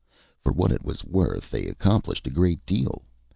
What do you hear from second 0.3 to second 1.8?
For what it was worth, they